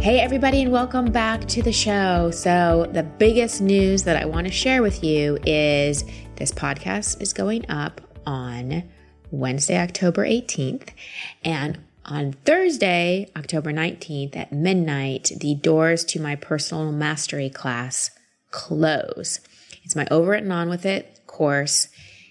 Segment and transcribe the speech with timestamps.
[0.00, 2.30] Hey, everybody, and welcome back to the show.
[2.30, 6.04] So, the biggest news that I want to share with you is
[6.36, 8.84] this podcast is going up on
[9.30, 10.88] Wednesday, October 18th.
[11.44, 18.10] And on Thursday, October 19th at midnight, the doors to my personal mastery class
[18.50, 19.40] close.
[19.84, 21.88] It's my Over It and On With It course.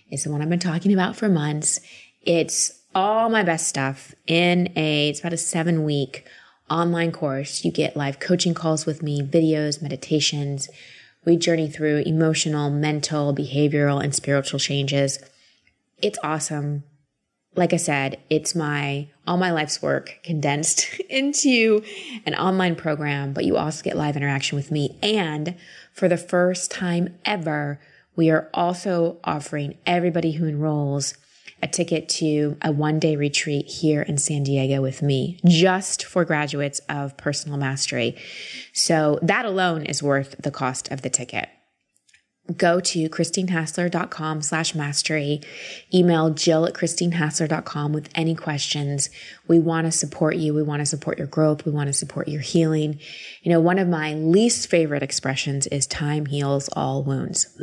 [0.10, 1.82] It's the one I've been talking about for months.
[2.24, 6.26] It's all my best stuff in a, it's about a seven week
[6.70, 10.70] online course, you get live coaching calls with me, videos, meditations.
[11.26, 15.20] We journey through emotional, mental, behavioral, and spiritual changes.
[16.02, 16.84] It's awesome.
[17.56, 21.84] Like I said, it's my all my life's work condensed into
[22.26, 24.98] an online program, but you also get live interaction with me.
[25.02, 25.56] And
[25.94, 27.80] for the first time ever,
[28.16, 31.16] we are also offering everybody who enrolls
[31.62, 36.26] a ticket to a one day retreat here in San Diego with me just for
[36.26, 38.16] graduates of personal mastery.
[38.74, 41.50] So that alone is worth the cost of the ticket.
[42.58, 45.42] Go to christinehassler.com slash mastery.
[45.94, 49.10] Email jill at christinehassler.com with any questions.
[49.48, 50.54] We want to support you.
[50.54, 51.66] We want to support your growth.
[51.66, 53.00] We want to support your healing.
[53.44, 57.56] You know, one of my least favorite expressions is time heals all wounds.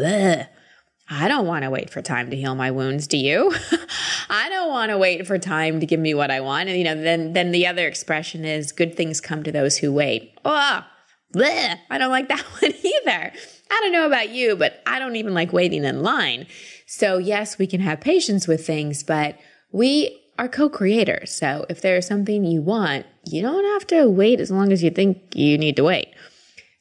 [1.08, 3.06] I don't want to wait for time to heal my wounds.
[3.06, 3.54] Do you?
[4.28, 6.68] I don't want to wait for time to give me what I want.
[6.68, 9.92] And you know, then then the other expression is good things come to those who
[9.92, 10.36] wait.
[10.44, 10.84] Oh,
[11.32, 13.32] bleh, I don't like that one either.
[13.70, 16.46] I don't know about you, but I don't even like waiting in line.
[16.86, 19.38] So yes, we can have patience with things, but
[19.72, 21.30] we are co-creators.
[21.30, 24.90] So if there's something you want, you don't have to wait as long as you
[24.90, 26.08] think you need to wait.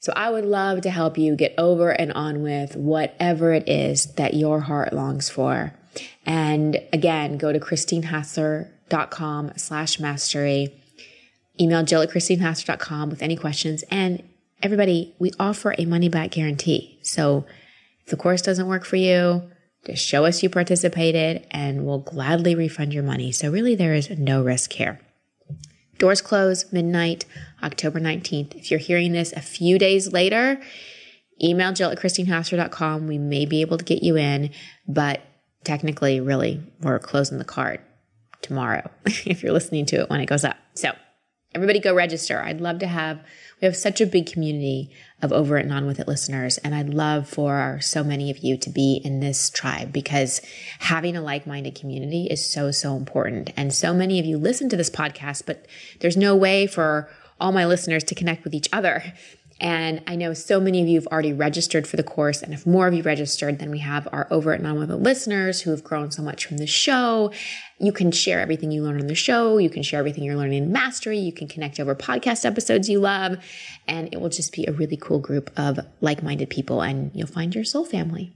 [0.06, 4.14] So I would love to help you get over and on with whatever it is
[4.18, 5.74] that your heart longs for.
[6.28, 10.80] And again, go to christinehassler.com slash mastery.
[11.60, 13.84] Email jill at christinehassler.com with any questions.
[13.90, 14.22] And
[14.62, 17.00] everybody, we offer a money back guarantee.
[17.02, 17.48] So
[18.02, 19.50] if the course doesn't work for you,
[19.88, 23.32] just show us you participated and we'll gladly refund your money.
[23.32, 25.00] So really there is no risk here.
[25.98, 27.26] Doors close midnight,
[27.64, 28.56] October 19th.
[28.56, 30.62] If you're hearing this a few days later,
[31.42, 33.08] email Jill at christinehassler.com.
[33.08, 34.52] We may be able to get you in,
[34.88, 35.22] but
[35.64, 37.80] technically, really, we're closing the card
[38.42, 40.58] tomorrow if you're listening to it when it goes up.
[40.74, 40.92] So
[41.54, 42.42] everybody go register.
[42.42, 43.22] I'd love to have,
[43.62, 44.92] we have such a big community
[45.26, 46.58] of Over It and On With It listeners.
[46.60, 50.40] And I'd love for so many of you to be in this tribe because
[50.80, 53.52] having a like minded community is so, so important.
[53.58, 55.66] And so many of you listen to this podcast, but
[56.00, 57.10] there's no way for
[57.40, 59.04] all my listeners to connect with each other.
[59.62, 62.42] And I know so many of you have already registered for the course.
[62.42, 65.72] And if more of you registered, then we have our Over and On listeners who
[65.72, 67.32] have grown so much from the show.
[67.80, 69.58] You can share everything you learn on the show.
[69.58, 71.20] You can share everything you're learning in mastery.
[71.20, 73.38] You can connect over podcast episodes you love.
[73.88, 77.28] And it will just be a really cool group of like minded people, and you'll
[77.28, 78.34] find your soul family.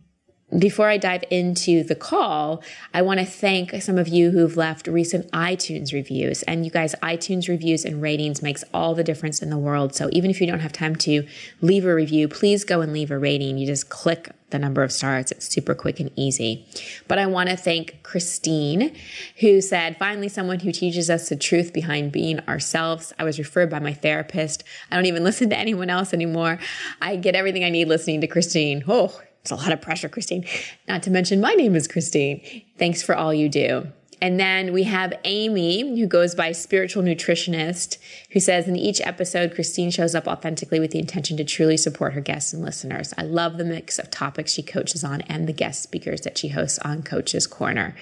[0.58, 4.88] Before I dive into the call, I want to thank some of you who've left
[4.88, 6.42] recent iTunes reviews.
[6.44, 9.94] And you guys, iTunes reviews and ratings makes all the difference in the world.
[9.94, 11.28] So even if you don't have time to
[11.62, 13.60] leave a review, please go and leave a rating.
[13.60, 15.32] You just click the number of stars.
[15.32, 16.66] It's super quick and easy.
[17.08, 18.96] But I want to thank Christine,
[19.42, 23.14] who said, finally, someone who teaches us the truth behind being ourselves.
[23.20, 24.64] I was referred by my therapist.
[24.90, 26.58] I don't even listen to anyone else anymore.
[27.00, 28.84] I get everything I need listening to Christine.
[28.88, 29.22] Oh,
[29.52, 30.46] it's a lot of pressure, Christine.
[30.88, 32.64] Not to mention, my name is Christine.
[32.78, 33.88] Thanks for all you do.
[34.22, 37.98] And then we have Amy, who goes by Spiritual Nutritionist,
[38.32, 42.14] who says in each episode, Christine shows up authentically with the intention to truly support
[42.14, 43.12] her guests and listeners.
[43.18, 46.50] I love the mix of topics she coaches on and the guest speakers that she
[46.50, 47.96] hosts on Coach's Corner.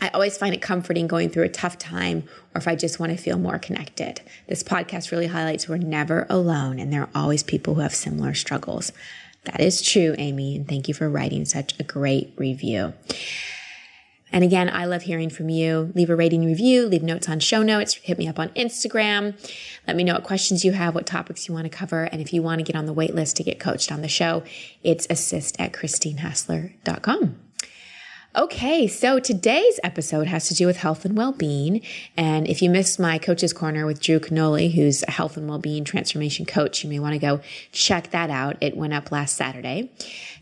[0.00, 2.24] I always find it comforting going through a tough time
[2.54, 4.22] or if I just want to feel more connected.
[4.48, 8.32] This podcast really highlights we're never alone and there are always people who have similar
[8.32, 8.92] struggles.
[9.44, 12.92] That is true, Amy, and thank you for writing such a great review.
[14.32, 15.92] And again, I love hearing from you.
[15.94, 19.34] Leave a rating review, leave notes on show notes, hit me up on Instagram.
[19.86, 22.04] Let me know what questions you have, what topics you want to cover.
[22.04, 24.08] And if you want to get on the wait list to get coached on the
[24.08, 24.44] show,
[24.84, 27.49] it's assist at christinehassler.com.
[28.36, 31.82] Okay, so today's episode has to do with health and well being.
[32.16, 35.58] And if you missed my coach's corner with Drew Canole, who's a health and well
[35.58, 37.40] being transformation coach, you may want to go
[37.72, 38.56] check that out.
[38.60, 39.90] It went up last Saturday.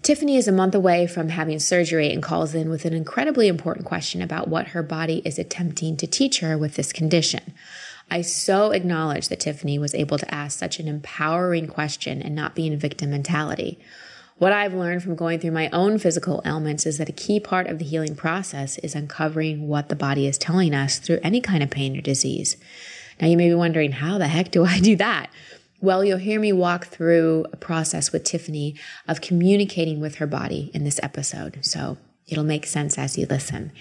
[0.03, 3.87] Tiffany is a month away from having surgery and calls in with an incredibly important
[3.87, 7.55] question about what her body is attempting to teach her with this condition.
[8.11, 12.55] I so acknowledge that Tiffany was able to ask such an empowering question and not
[12.55, 13.79] be in victim mentality.
[14.39, 17.67] What I've learned from going through my own physical ailments is that a key part
[17.67, 21.61] of the healing process is uncovering what the body is telling us through any kind
[21.61, 22.57] of pain or disease.
[23.21, 25.31] Now, you may be wondering, how the heck do I do that?
[25.81, 28.77] Well, you'll hear me walk through a process with Tiffany
[29.09, 31.59] of communicating with her body in this episode.
[31.63, 31.99] So
[32.29, 33.73] it'll make sense as you listen.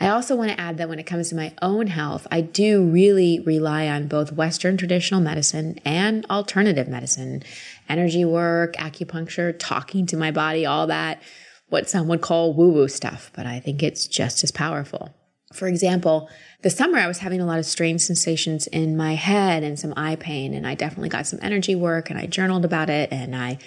[0.00, 2.84] I also want to add that when it comes to my own health, I do
[2.84, 7.42] really rely on both Western traditional medicine and alternative medicine,
[7.88, 11.20] energy work, acupuncture, talking to my body, all that,
[11.68, 15.14] what some would call woo woo stuff, but I think it's just as powerful.
[15.52, 16.28] For example,
[16.62, 19.94] this summer I was having a lot of strange sensations in my head and some
[19.96, 23.34] eye pain, and I definitely got some energy work and I journaled about it and
[23.34, 23.58] I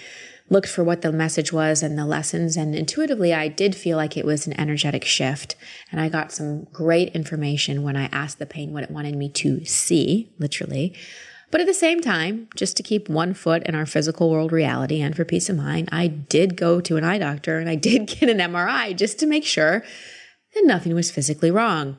[0.52, 2.56] looked for what the message was and the lessons.
[2.56, 5.56] And intuitively, I did feel like it was an energetic shift.
[5.90, 9.28] And I got some great information when I asked the pain what it wanted me
[9.30, 10.94] to see, literally.
[11.50, 15.00] But at the same time, just to keep one foot in our physical world reality
[15.02, 18.06] and for peace of mind, I did go to an eye doctor and I did
[18.20, 19.84] get an MRI just to make sure
[20.54, 21.96] that nothing was physically wrong.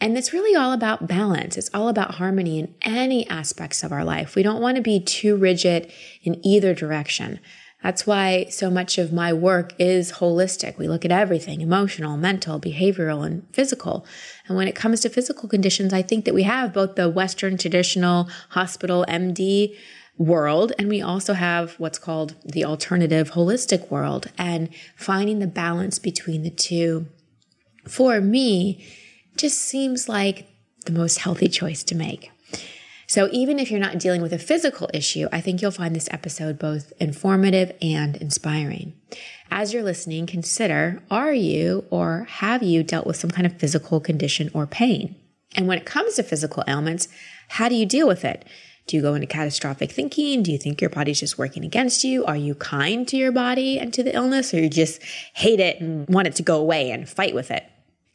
[0.00, 1.56] And it's really all about balance.
[1.56, 4.34] It's all about harmony in any aspects of our life.
[4.34, 5.92] We don't want to be too rigid
[6.22, 7.40] in either direction.
[7.82, 10.78] That's why so much of my work is holistic.
[10.78, 14.04] We look at everything emotional, mental, behavioral, and physical.
[14.46, 17.56] And when it comes to physical conditions, I think that we have both the Western
[17.56, 19.76] traditional hospital MD
[20.16, 26.00] world, and we also have what's called the alternative holistic world, and finding the balance
[26.00, 27.06] between the two.
[27.86, 28.84] For me,
[29.36, 30.48] just seems like
[30.84, 32.32] the most healthy choice to make.
[33.08, 36.10] So even if you're not dealing with a physical issue, I think you'll find this
[36.10, 38.92] episode both informative and inspiring.
[39.50, 43.98] As you're listening, consider are you or have you dealt with some kind of physical
[43.98, 45.16] condition or pain?
[45.56, 47.08] And when it comes to physical ailments,
[47.48, 48.44] how do you deal with it?
[48.86, 50.42] Do you go into catastrophic thinking?
[50.42, 52.26] Do you think your body's just working against you?
[52.26, 55.02] Are you kind to your body and to the illness, or you just
[55.32, 57.64] hate it and want it to go away and fight with it?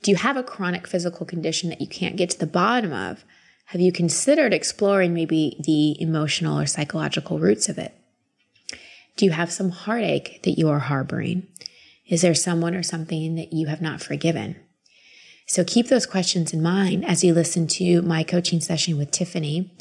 [0.04, 3.26] Do you have a chronic physical condition that you can't get to the bottom of?
[3.74, 7.92] Have you considered exploring maybe the emotional or psychological roots of it?
[9.16, 11.48] Do you have some heartache that you are harboring?
[12.08, 14.58] Is there someone or something that you have not forgiven?
[15.48, 19.72] So keep those questions in mind as you listen to my coaching session with Tiffany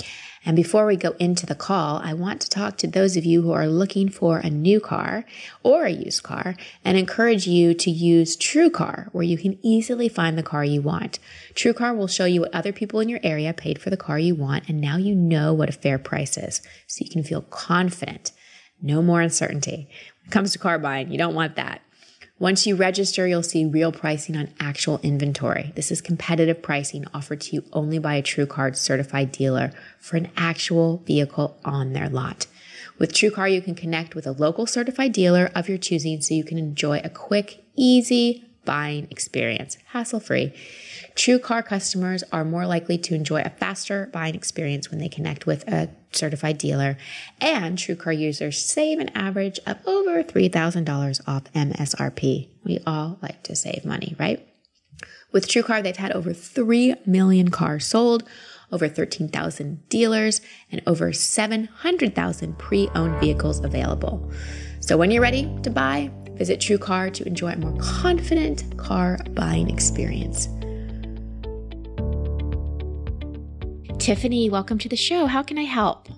[0.45, 3.43] and before we go into the call, I want to talk to those of you
[3.43, 5.25] who are looking for a new car
[5.63, 10.37] or a used car and encourage you to use TrueCar, where you can easily find
[10.37, 11.21] the car you want.
[11.55, 14.35] TrueCar will show you what other people in your area paid for the car you
[14.35, 18.33] want, and now you know what a fair price is, so you can feel confident.
[18.81, 19.89] No more uncertainty.
[20.21, 21.83] When it comes to car buying, you don't want that.
[22.39, 25.73] Once you register, you'll see real pricing on actual inventory.
[25.77, 29.71] This is competitive pricing offered to you only by a TrueCar certified dealer
[30.01, 32.47] for an actual vehicle on their lot.
[32.99, 36.45] With TrueCar, you can connect with a local certified dealer of your choosing so you
[36.45, 40.53] can enjoy a quick, easy buying experience, hassle free.
[41.15, 45.67] TrueCar customers are more likely to enjoy a faster buying experience when they connect with
[45.69, 46.97] a certified dealer,
[47.41, 52.49] and TrueCar users save an average of over $3,000 off MSRP.
[52.65, 54.47] We all like to save money, right?
[55.33, 58.29] With TrueCar, they've had over 3 million cars sold,
[58.71, 64.31] over 13,000 dealers, and over 700,000 pre owned vehicles available.
[64.81, 69.71] So when you're ready to buy, visit TrueCar to enjoy a more confident car buying
[69.71, 70.49] experience.
[74.03, 75.27] Tiffany, welcome to the show.
[75.27, 76.09] How can I help?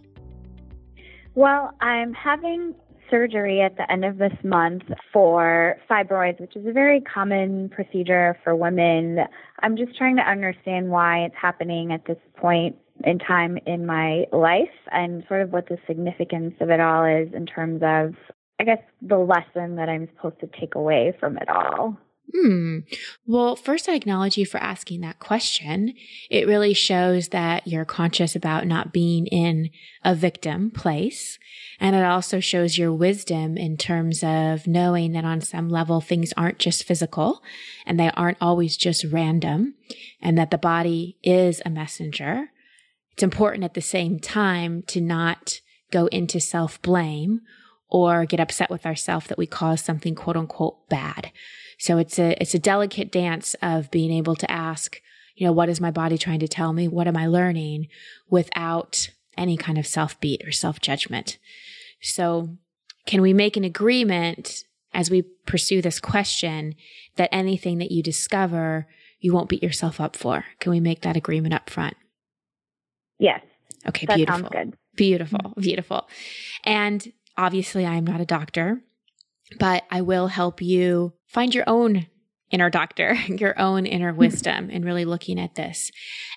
[1.35, 2.75] Well, I'm having
[3.11, 8.39] surgery at the end of this month for fibroids, which is a very common procedure
[8.43, 9.19] for women.
[9.61, 12.75] I'm just trying to understand why it's happening at this point
[13.05, 17.35] in time in my life and sort of what the significance of it all is
[17.35, 18.15] in terms of,
[18.59, 21.99] I guess, the lesson that I'm supposed to take away from it all.
[22.33, 22.79] Hmm.
[23.27, 25.95] Well, first, I acknowledge you for asking that question.
[26.31, 29.71] It really shows that you're conscious about not being in
[30.03, 31.39] a victim place.
[31.79, 36.33] And it also shows your wisdom in terms of knowing that on some level, things
[36.37, 37.43] aren't just physical
[37.87, 39.75] and they aren't always just random
[40.21, 42.51] and that the body is a messenger.
[43.13, 45.61] It's important at the same time to not
[45.93, 47.43] go into self blame
[47.89, 51.31] or get upset with ourselves that we caused something quote unquote bad
[51.79, 55.01] So it's a it's a delicate dance of being able to ask,
[55.35, 56.89] you know, what is my body trying to tell me?
[56.89, 57.89] What am I learning
[58.29, 61.39] without any kind of self beat or self judgment?
[62.01, 62.57] So
[63.07, 66.75] can we make an agreement as we pursue this question
[67.17, 68.87] that anything that you discover,
[69.21, 70.45] you won't beat yourself up for?
[70.61, 71.97] Can we make that agreement up front?
[73.19, 73.43] Yes.
[73.87, 74.41] Okay, that beautiful.
[74.41, 74.77] Sounds good.
[74.97, 76.09] Beautiful, beautiful.
[76.63, 78.81] And obviously, I am not a doctor,
[79.59, 82.07] but I will help you find your own
[82.51, 84.19] inner doctor, your own inner hmm.
[84.19, 85.91] wisdom, and really looking at this.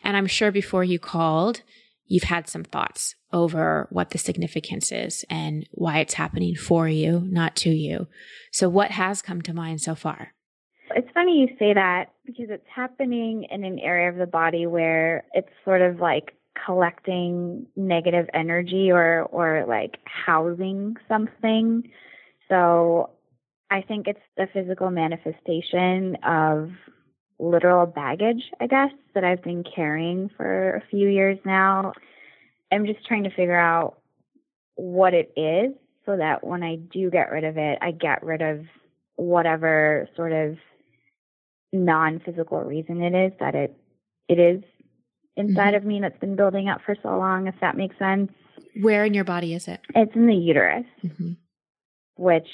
[0.04, 1.62] And I'm sure before you called,
[2.06, 7.22] you've had some thoughts over what the significance is and why it's happening for you,
[7.26, 8.08] not to you.
[8.52, 10.34] So, what has come to mind so far?
[10.96, 15.26] It's funny you say that because it's happening in an area of the body where
[15.34, 16.32] it's sort of like
[16.66, 21.84] collecting negative energy or or like housing something.
[22.50, 23.12] So
[23.70, 26.72] I think it's the physical manifestation of
[27.40, 31.94] literal baggage, I guess, that I've been carrying for a few years now.
[32.72, 34.00] I'm just trying to figure out
[34.76, 35.74] what it is
[36.06, 38.66] so that when I do get rid of it, I get rid of
[39.16, 40.58] whatever sort of
[41.74, 43.76] non physical reason it is that it
[44.30, 44.64] it is
[45.36, 45.76] inside mm-hmm.
[45.76, 48.32] of me that's been building up for so long, if that makes sense.
[48.82, 49.82] Where in your body is it?
[49.96, 51.34] It's in the uterus, mm-hmm.
[52.18, 52.48] Which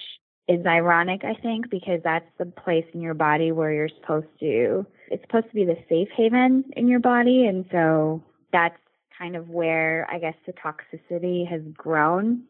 [0.48, 4.86] is ironic, I think, because that's the place in your body where you're supposed to,
[5.10, 7.46] it's supposed to be the safe haven in your body.
[7.46, 8.77] And so that's
[9.17, 12.43] kind of where I guess the toxicity has grown.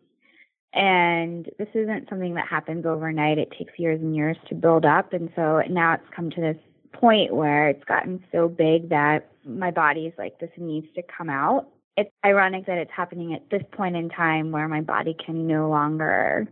[0.74, 3.38] And this isn't something that happens overnight.
[3.38, 5.14] It takes years and years to build up.
[5.14, 6.58] And so now it's come to this
[6.94, 11.30] point where it's gotten so big that my body is like, this needs to come
[11.30, 11.68] out.
[11.96, 15.70] It's ironic that it's happening at this point in time where my body can no
[15.70, 16.48] longer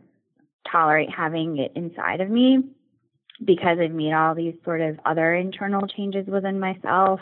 [0.69, 2.59] tolerate having it inside of me
[3.43, 7.19] because I've made all these sort of other internal changes within myself.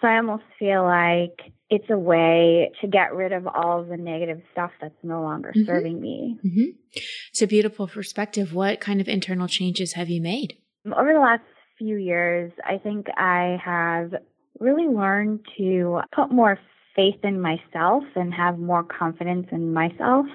[0.00, 3.96] So I almost feel like it's a way to get rid of all of the
[3.96, 5.66] negative stuff that's no longer mm-hmm.
[5.66, 6.36] serving me.
[6.44, 7.00] Mm-hmm.
[7.30, 8.52] It's a beautiful perspective.
[8.52, 10.58] What kind of internal changes have you made?
[10.86, 11.42] Over the last
[11.78, 14.14] few years, I think I have
[14.60, 16.58] really learned to put more
[16.94, 20.26] faith in myself and have more confidence in myself.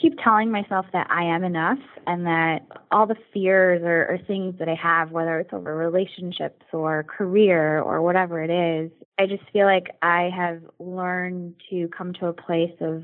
[0.00, 2.60] Keep telling myself that I am enough and that
[2.92, 7.80] all the fears or, or things that I have, whether it's over relationships or career
[7.80, 12.32] or whatever it is, I just feel like I have learned to come to a
[12.32, 13.02] place of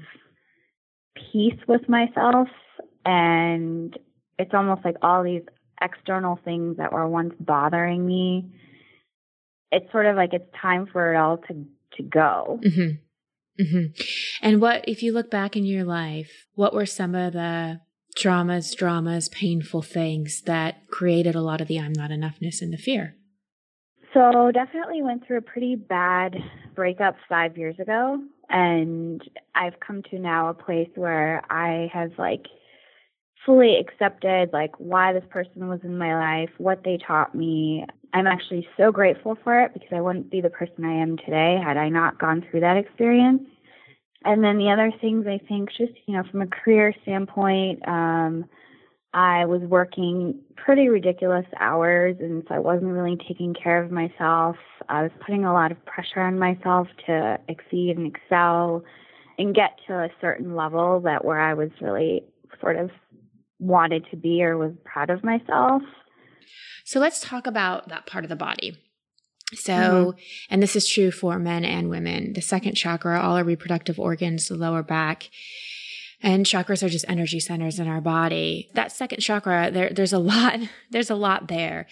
[1.32, 2.48] peace with myself
[3.04, 3.96] and
[4.38, 5.42] it's almost like all these
[5.80, 8.46] external things that were once bothering me
[9.74, 11.64] it's sort of like it's time for it all to
[11.96, 12.96] to go mm-hmm.
[13.60, 14.02] Mm-hmm.
[14.42, 17.80] and what if you look back in your life what were some of the
[18.16, 22.76] traumas dramas painful things that created a lot of the i'm not enoughness and the
[22.76, 23.14] fear
[24.12, 26.36] so definitely went through a pretty bad
[26.74, 28.18] breakup five years ago
[28.48, 29.22] and
[29.54, 32.46] i've come to now a place where i have like
[33.44, 37.84] fully accepted like why this person was in my life, what they taught me.
[38.12, 41.60] I'm actually so grateful for it because I wouldn't be the person I am today
[41.62, 43.42] had I not gone through that experience.
[44.24, 48.46] And then the other things I think just, you know, from a career standpoint, um,
[49.12, 54.56] I was working pretty ridiculous hours and so I wasn't really taking care of myself.
[54.88, 58.82] I was putting a lot of pressure on myself to exceed and excel
[59.38, 62.24] and get to a certain level that where I was really
[62.60, 62.90] sort of
[63.64, 65.82] wanted to be or was proud of myself.
[66.84, 68.76] So let's talk about that part of the body.
[69.54, 70.18] So, mm-hmm.
[70.50, 72.32] and this is true for men and women.
[72.32, 75.30] The second chakra, all our reproductive organs, the lower back,
[76.24, 78.70] and chakras are just energy centers in our body.
[78.72, 80.58] That second chakra, there, there's a lot,
[80.90, 81.86] there's a lot there.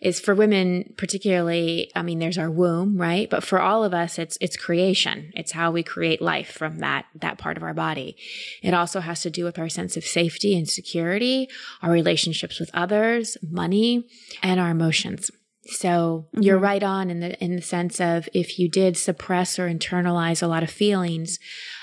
[0.00, 3.28] Is for women particularly i mean there's our womb right?
[3.28, 5.30] But for all of us it's it's creation.
[5.34, 8.16] It's how we create life from that that part of our body.
[8.62, 11.50] It also has to do with our sense of safety and security
[11.82, 14.08] our relationships with others money
[14.42, 15.30] and our emotions
[15.70, 16.42] so mm-hmm.
[16.42, 20.42] you're right on in the in the sense of if you did suppress or internalize
[20.42, 21.38] a lot of feelings,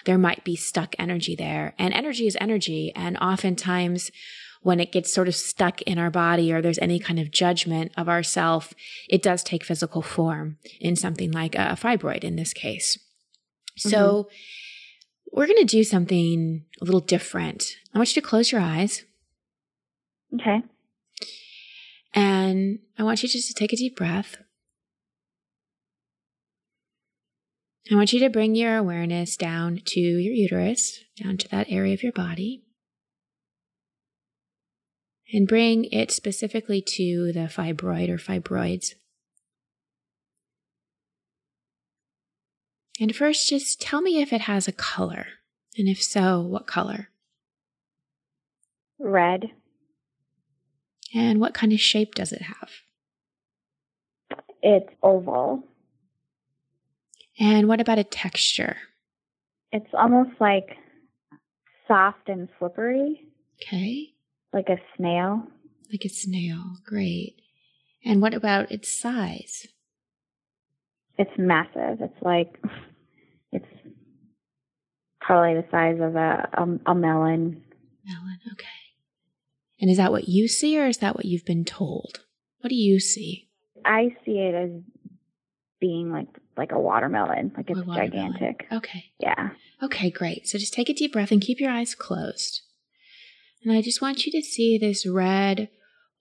[0.05, 1.73] there might be stuck energy there.
[1.79, 2.91] And energy is energy.
[2.95, 4.11] And oftentimes
[4.61, 7.91] when it gets sort of stuck in our body or there's any kind of judgment
[7.95, 8.73] of ourself,
[9.09, 12.97] it does take physical form in something like a fibroid in this case.
[13.79, 13.89] Mm-hmm.
[13.89, 14.29] So
[15.31, 17.77] we're going to do something a little different.
[17.93, 19.05] I want you to close your eyes.
[20.33, 20.61] Okay.
[22.13, 24.37] And I want you just to take a deep breath.
[27.91, 31.93] I want you to bring your awareness down to your uterus, down to that area
[31.93, 32.63] of your body.
[35.33, 38.93] and bring it specifically to the fibroid or fibroids.
[42.99, 45.27] And first, just tell me if it has a color,
[45.77, 47.09] and if so, what color?
[48.99, 49.51] Red.
[51.13, 52.69] And what kind of shape does it have?
[54.61, 55.63] It's oval.
[57.39, 58.77] And what about a texture?
[59.71, 60.77] It's almost like
[61.87, 63.21] soft and slippery.
[63.61, 64.09] Okay.
[64.53, 65.43] Like a snail.
[65.91, 66.77] Like a snail.
[66.85, 67.35] Great.
[68.03, 69.67] And what about its size?
[71.17, 72.01] It's massive.
[72.01, 72.59] It's like,
[73.51, 73.65] it's
[75.21, 77.63] probably the size of a, a, a melon.
[78.05, 78.65] Melon, okay.
[79.79, 82.21] And is that what you see or is that what you've been told?
[82.61, 83.49] What do you see?
[83.85, 84.71] I see it as
[85.79, 88.65] being like like a watermelon, like it's gigantic.
[88.71, 89.05] Okay.
[89.19, 89.49] Yeah.
[89.83, 90.47] Okay, great.
[90.47, 92.61] So just take a deep breath and keep your eyes closed.
[93.63, 95.69] And I just want you to see this red,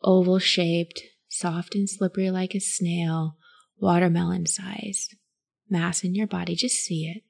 [0.03, 3.37] oval shaped, soft and slippery like a snail,
[3.81, 5.09] watermelon size
[5.69, 6.55] mass in your body.
[6.55, 7.23] Just see it.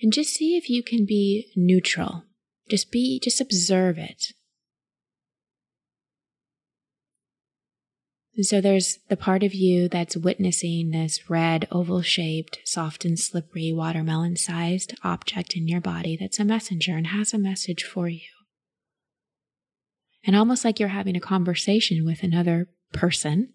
[0.00, 2.24] And just see if you can be neutral
[2.68, 4.32] just be, just observe it.
[8.38, 13.18] And so there's the part of you that's witnessing this red, oval shaped, soft and
[13.18, 18.08] slippery, watermelon sized object in your body that's a messenger and has a message for
[18.08, 18.28] you.
[20.24, 23.54] And almost like you're having a conversation with another person,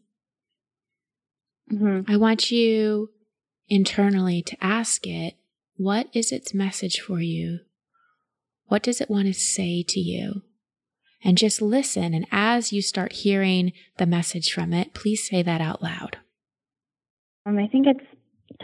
[1.72, 2.12] mm-hmm.
[2.12, 3.10] I want you
[3.70, 5.36] internally to ask it,
[5.78, 7.60] what is its message for you
[8.74, 10.42] what does it want to say to you?
[11.24, 12.16] And just listen.
[12.16, 16.18] And as you start hearing the message from it, please say that out loud.
[17.46, 18.04] Um, I think it's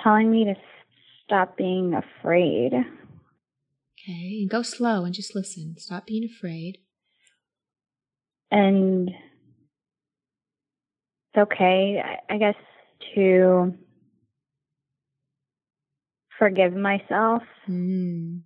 [0.03, 0.55] telling me to
[1.23, 2.73] stop being afraid.
[2.73, 5.75] Okay, and go slow and just listen.
[5.77, 6.79] Stop being afraid.
[8.49, 9.09] And
[11.29, 12.55] it's okay, I, I guess,
[13.13, 13.75] to
[16.39, 17.43] forgive myself.
[17.69, 18.41] Mm.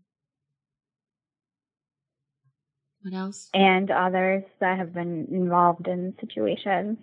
[3.04, 3.50] What else?
[3.54, 6.98] And others that have been involved in situations.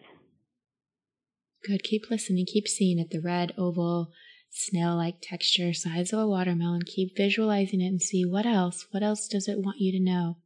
[1.66, 1.82] Good.
[1.82, 2.46] Keep listening.
[2.46, 3.10] Keep seeing it.
[3.10, 4.10] The red, oval,
[4.48, 6.82] snail like texture, size of a watermelon.
[6.86, 8.86] Keep visualizing it and see what else.
[8.92, 10.38] What else does it want you to know?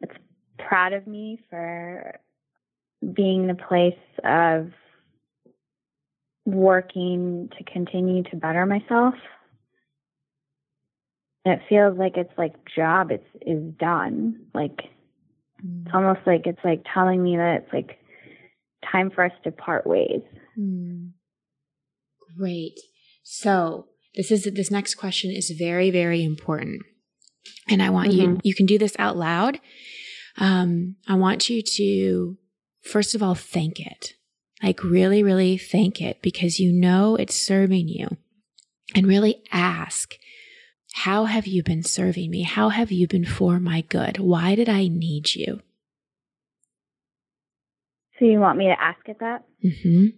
[0.00, 0.16] It's
[0.58, 2.18] proud of me for
[3.14, 3.92] being the place
[4.24, 4.70] of
[6.46, 9.14] working to continue to better myself
[11.44, 14.76] it feels like it's like job it's is done like
[15.64, 15.84] mm.
[15.84, 17.98] it's almost like it's like telling me that it's like
[18.90, 20.22] time for us to part ways
[20.58, 21.10] mm.
[22.38, 22.78] great
[23.22, 26.82] so this is this next question is very very important
[27.68, 28.32] and i want mm-hmm.
[28.32, 29.58] you you can do this out loud
[30.38, 32.36] um i want you to
[32.82, 34.14] first of all thank it
[34.62, 38.08] like really really thank it because you know it's serving you
[38.94, 40.14] and really ask
[40.92, 42.42] how have you been serving me?
[42.42, 44.18] How have you been for my good?
[44.18, 45.60] Why did I need you?
[48.18, 49.44] So you want me to ask it that?
[49.64, 50.08] Mm-hmm.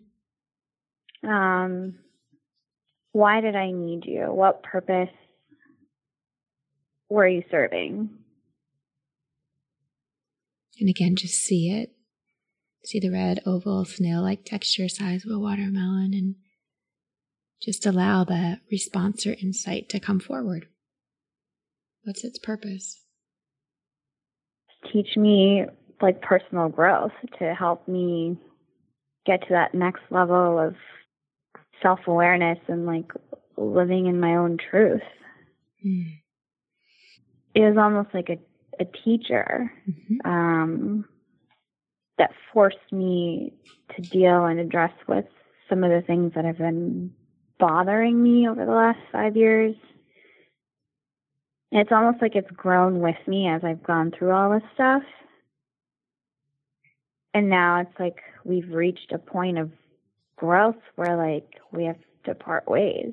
[1.28, 1.94] Um,
[3.12, 4.24] why did I need you?
[4.24, 5.08] What purpose
[7.08, 8.10] were you serving?
[10.80, 11.92] And again, just see it.
[12.84, 16.34] See the red, oval, snail like texture, size of a watermelon, and
[17.60, 20.66] just allow the response or insight to come forward.
[22.04, 23.00] What's its purpose?
[24.92, 25.64] Teach me
[26.02, 28.38] like personal growth to help me
[29.24, 30.74] get to that next level of
[31.82, 33.10] self awareness and like
[33.56, 35.02] living in my own truth.
[35.84, 36.18] Mm.
[37.54, 38.38] It was almost like a,
[38.82, 40.30] a teacher mm-hmm.
[40.30, 41.04] um,
[42.18, 43.54] that forced me
[43.94, 45.26] to deal and address with
[45.68, 47.12] some of the things that I've been
[47.58, 49.74] bothering me over the last five years.
[51.72, 55.02] It's almost like it's grown with me as I've gone through all this stuff.
[57.32, 59.72] And now it's like we've reached a point of
[60.36, 63.12] growth where like we have to part ways.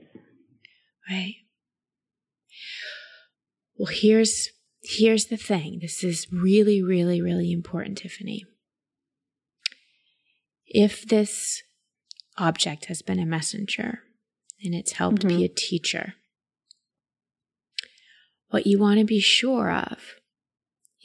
[1.09, 1.35] Right.
[3.77, 4.49] Well, here's
[4.83, 5.79] here's the thing.
[5.81, 8.45] This is really really really important, Tiffany.
[10.67, 11.63] If this
[12.37, 14.03] object has been a messenger
[14.63, 15.37] and it's helped mm-hmm.
[15.37, 16.15] be a teacher.
[18.49, 19.97] What you want to be sure of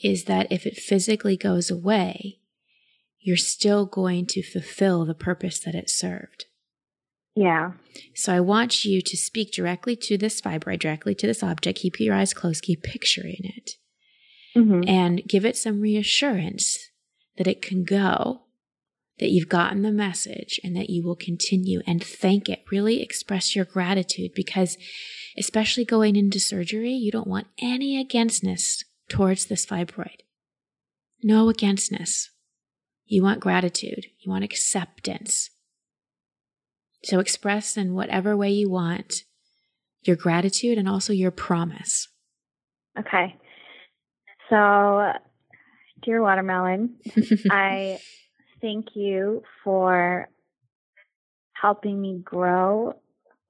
[0.03, 2.39] is that if it physically goes away,
[3.19, 6.45] you're still going to fulfill the purpose that it served.
[7.35, 7.73] Yeah.
[8.15, 11.79] So I want you to speak directly to this fibroid, directly to this object.
[11.79, 13.71] Keep your eyes closed, keep picturing it.
[14.57, 14.81] mm-hmm.
[14.87, 16.77] and give it some reassurance
[17.37, 18.41] that it can go,
[19.19, 22.63] that you've gotten the message and that you will continue and thank it.
[22.71, 24.77] Really express your gratitude because,
[25.37, 30.21] especially going into surgery, you don't want any againstness towards this fibroid.
[31.23, 32.29] No againstness.
[33.05, 34.05] You want gratitude.
[34.19, 35.49] You want acceptance.
[37.03, 39.23] So express in whatever way you want
[40.03, 42.07] your gratitude and also your promise.
[42.99, 43.35] Okay.
[44.49, 45.11] So,
[46.03, 46.97] dear watermelon,
[47.51, 47.99] I
[48.61, 50.29] thank you for
[51.53, 52.95] helping me grow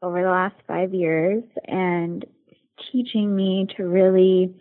[0.02, 2.26] over the last five years and
[2.92, 4.54] teaching me to really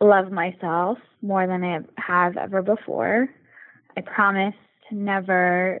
[0.00, 3.28] love myself more than I have ever before.
[3.96, 4.54] I promise
[4.88, 5.80] to never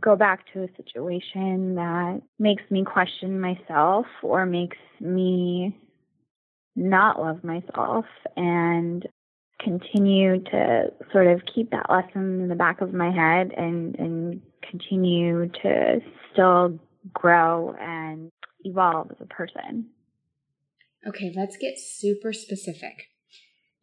[0.00, 5.76] go back to a situation that makes me question myself or makes me
[6.76, 8.04] not love myself
[8.36, 9.06] and
[9.64, 14.42] continue to sort of keep that lesson in the back of my head and and
[14.70, 16.00] continue to
[16.32, 16.78] still
[17.12, 18.30] grow and
[18.64, 19.86] evolve as a person.
[21.06, 23.08] Okay, let's get super specific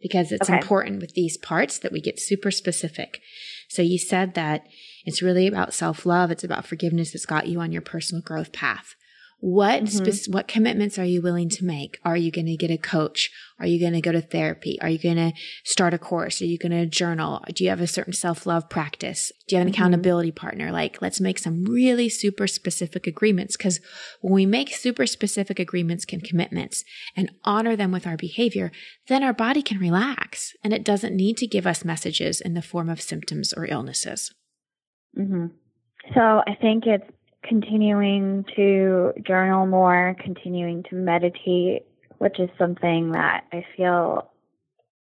[0.01, 0.57] because it's okay.
[0.57, 3.21] important with these parts that we get super specific.
[3.69, 4.65] So you said that
[5.05, 6.31] it's really about self love.
[6.31, 7.13] It's about forgiveness.
[7.13, 8.95] It's got you on your personal growth path.
[9.41, 10.11] What mm-hmm.
[10.11, 11.99] spe- what commitments are you willing to make?
[12.05, 13.31] Are you going to get a coach?
[13.59, 14.79] Are you going to go to therapy?
[14.81, 16.43] Are you going to start a course?
[16.43, 17.43] Are you going to journal?
[17.51, 19.31] Do you have a certain self-love practice?
[19.47, 19.81] Do you have an mm-hmm.
[19.81, 20.71] accountability partner?
[20.71, 23.79] Like, let's make some really super specific agreements cuz
[24.21, 28.71] when we make super specific agreements and commitments and honor them with our behavior,
[29.07, 32.61] then our body can relax and it doesn't need to give us messages in the
[32.61, 34.31] form of symptoms or illnesses.
[35.17, 35.47] Mm-hmm.
[36.13, 37.09] So I think it's
[37.43, 41.85] continuing to journal more, continuing to meditate,
[42.17, 44.29] which is something that I feel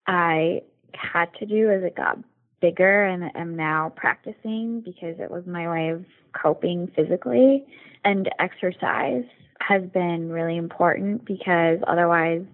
[0.06, 0.62] I
[0.94, 2.18] had to do as it got
[2.60, 6.04] bigger and am now practicing because it was my way of
[6.40, 7.64] coping physically.
[8.04, 9.24] And exercise
[9.60, 12.44] has been really important because otherwise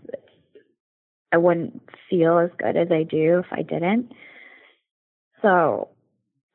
[1.33, 4.13] I wouldn't feel as good as I do if I didn't.
[5.43, 5.89] So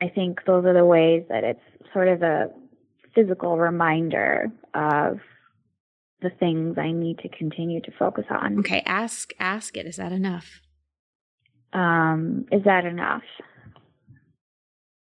[0.01, 1.59] I think those are the ways that it's
[1.93, 2.49] sort of a
[3.15, 5.19] physical reminder of
[6.21, 8.59] the things I need to continue to focus on.
[8.59, 9.85] Okay, ask ask it.
[9.85, 10.61] Is that enough?
[11.73, 13.23] Um, is that enough?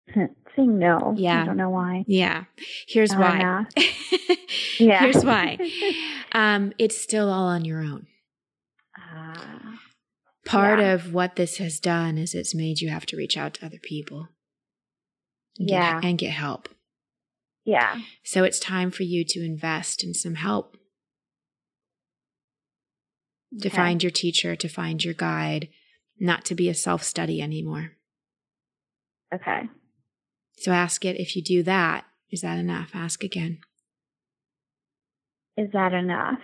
[0.15, 1.15] Saying no.
[1.17, 1.43] Yeah.
[1.43, 2.05] I don't know why.
[2.07, 2.45] Yeah.
[2.89, 3.67] Here's uh, why.
[4.79, 5.01] yeah.
[5.01, 5.59] Here's why.
[6.33, 8.09] Um, it's still all on your own.
[8.95, 9.77] Uh,
[10.45, 10.93] Part yeah.
[10.93, 13.79] of what this has done is it's made you have to reach out to other
[13.79, 14.29] people.
[15.59, 15.95] And yeah.
[15.95, 16.69] Get, and get help.
[17.67, 17.97] Yeah.
[18.23, 20.77] So it's time for you to invest in some help.
[23.61, 25.69] To find your teacher, to find your guide,
[26.21, 27.93] not to be a self study anymore.
[29.35, 29.63] Okay.
[30.59, 32.91] So ask it if you do that, is that enough?
[32.95, 33.59] Ask again.
[35.57, 36.39] Is that enough?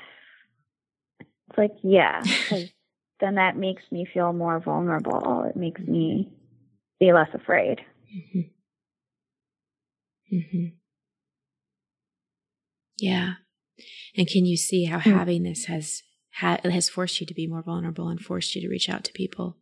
[1.20, 2.22] It's like, yeah,
[3.20, 5.44] then that makes me feel more vulnerable.
[5.48, 6.32] It makes me
[6.98, 7.80] be less afraid.
[8.12, 8.40] Mm-hmm.
[10.36, 10.81] Mm-hmm.
[13.02, 13.32] Yeah.
[14.16, 15.12] And can you see how mm.
[15.12, 16.02] having this has
[16.36, 19.12] ha- has forced you to be more vulnerable and forced you to reach out to
[19.12, 19.56] people?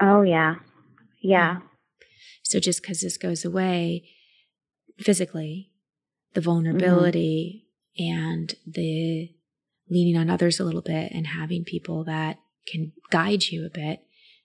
[0.00, 0.56] Oh yeah.
[1.20, 1.58] Yeah.
[2.44, 4.08] So just because this goes away
[4.96, 5.72] physically,
[6.34, 7.66] the vulnerability
[7.98, 8.14] mm-hmm.
[8.14, 9.30] and the
[9.90, 14.02] leaning on others a little bit and having people that can guide you a bit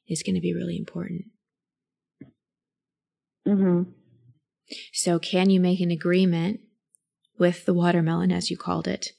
[0.10, 1.26] is going to be really important.
[3.48, 3.92] Mm-hmm.
[4.92, 6.62] So, can you make an agreement
[7.38, 9.12] with the watermelon, as you called it,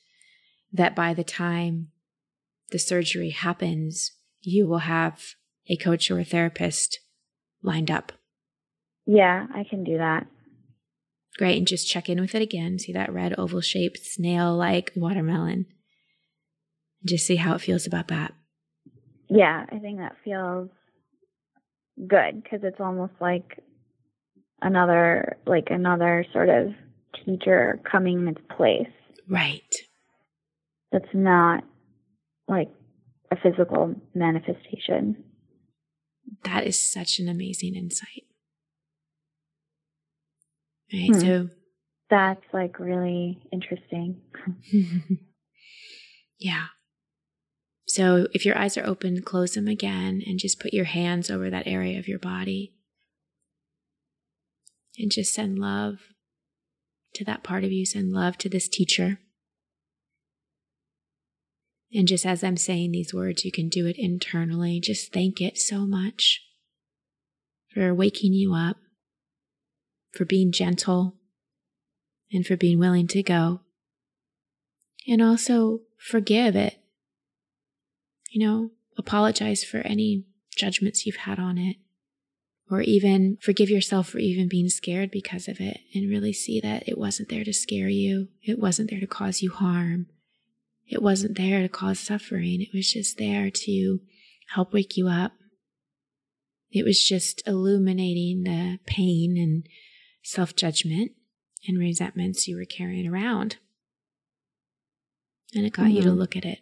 [0.73, 1.89] that by the time
[2.71, 5.35] the surgery happens, you will have
[5.69, 7.01] a coach or a therapist
[7.63, 8.13] lined up.
[9.07, 10.27] Yeah, I can do that.
[11.39, 11.57] Great.
[11.57, 12.79] And just check in with it again.
[12.79, 15.67] See that red oval shaped snail like watermelon.
[17.05, 18.35] Just see how it feels about that.
[19.31, 20.69] Yeah, I think that feels
[22.07, 23.63] good because it's almost like
[24.61, 26.73] another, like another sort of
[27.25, 28.89] teacher coming into place.
[29.29, 29.75] Right.
[30.93, 31.65] That's not
[32.49, 32.71] like
[33.31, 35.25] a physical manifestation.
[36.45, 38.25] That is such an amazing insight.
[40.93, 41.15] Right.
[41.15, 41.21] Hmm.
[41.21, 41.49] So
[42.11, 44.21] that's like really interesting.
[46.39, 46.67] yeah.
[47.87, 51.51] So if your eyes are open, close them again and just put your hands over
[51.51, 52.75] that area of your body.
[54.99, 55.99] And just send love
[57.15, 59.21] to that part of you, send love to this teacher.
[61.93, 64.79] And just as I'm saying these words, you can do it internally.
[64.79, 66.43] Just thank it so much
[67.73, 68.77] for waking you up,
[70.13, 71.15] for being gentle,
[72.31, 73.61] and for being willing to go.
[75.07, 76.79] And also forgive it.
[78.31, 81.77] You know, apologize for any judgments you've had on it.
[82.71, 86.87] Or even forgive yourself for even being scared because of it and really see that
[86.87, 88.29] it wasn't there to scare you.
[88.43, 90.07] It wasn't there to cause you harm.
[90.87, 92.61] It wasn't there to cause suffering.
[92.61, 94.01] It was just there to
[94.55, 95.33] help wake you up.
[96.71, 99.67] It was just illuminating the pain and
[100.23, 101.13] self judgment
[101.67, 103.57] and resentments you were carrying around.
[105.55, 105.97] And it got mm-hmm.
[105.97, 106.19] you to mm-hmm.
[106.19, 106.59] look at it.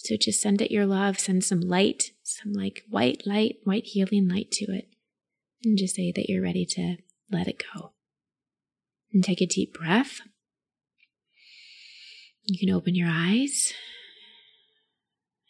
[0.00, 4.28] So just send it your love, send some light, some like white light, white healing
[4.28, 4.88] light to it.
[5.64, 6.98] And just say that you're ready to
[7.30, 7.92] let it go.
[9.12, 10.20] And take a deep breath.
[12.44, 13.74] You can open your eyes.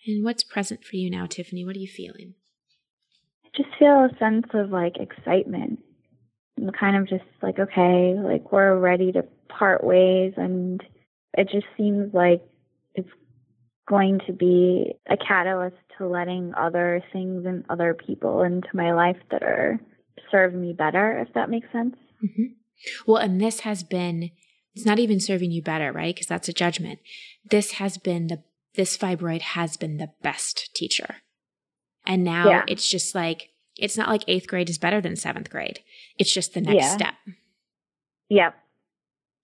[0.07, 1.67] And what's present for you now, Tiffany?
[1.67, 2.35] What are you feeling?
[3.45, 5.81] I just feel a sense of like excitement.
[6.57, 10.33] I'm kind of just like, okay, like we're ready to part ways.
[10.39, 10.83] And
[11.35, 12.41] it just seems like
[12.95, 13.11] it's
[13.89, 19.17] going to be a catalyst to letting other things and other people into my life
[19.31, 19.81] that are
[20.31, 21.97] serve me better, if that makes sense.
[22.25, 22.53] Mm-hmm.
[23.07, 24.31] Well, and this has been
[24.79, 26.15] it's not even serving you better, right?
[26.15, 27.01] Because that's a judgment.
[27.51, 28.45] This has been the,
[28.77, 31.17] this fibroid has been the best teacher.
[32.07, 32.65] And now yeah.
[32.69, 35.81] it's just like, it's not like eighth grade is better than seventh grade.
[36.17, 36.95] It's just the next yeah.
[36.95, 37.15] step.
[38.29, 38.55] Yep.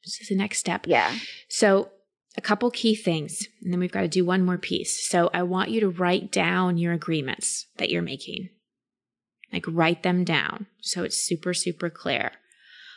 [0.04, 0.86] This is the next step.
[0.86, 1.12] Yeah.
[1.48, 1.90] So
[2.36, 5.08] a couple key things, and then we've got to do one more piece.
[5.08, 8.48] So I want you to write down your agreements that you're making.
[9.52, 12.32] Like write them down so it's super, super clear.